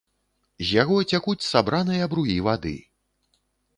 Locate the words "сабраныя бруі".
1.51-2.39